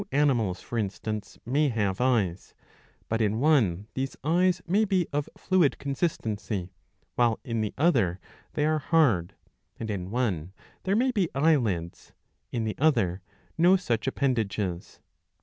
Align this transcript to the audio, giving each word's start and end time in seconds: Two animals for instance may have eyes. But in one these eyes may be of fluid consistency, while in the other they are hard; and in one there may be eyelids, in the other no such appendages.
Two 0.01 0.07
animals 0.11 0.61
for 0.61 0.79
instance 0.79 1.37
may 1.45 1.69
have 1.69 2.01
eyes. 2.01 2.55
But 3.07 3.21
in 3.21 3.39
one 3.39 3.85
these 3.93 4.15
eyes 4.23 4.59
may 4.65 4.83
be 4.83 5.05
of 5.13 5.29
fluid 5.37 5.77
consistency, 5.77 6.71
while 7.13 7.39
in 7.43 7.61
the 7.61 7.75
other 7.77 8.19
they 8.53 8.65
are 8.65 8.79
hard; 8.79 9.35
and 9.79 9.91
in 9.91 10.09
one 10.09 10.53
there 10.85 10.95
may 10.95 11.11
be 11.11 11.29
eyelids, 11.35 12.13
in 12.51 12.63
the 12.63 12.79
other 12.79 13.21
no 13.59 13.75
such 13.75 14.07
appendages. 14.07 14.99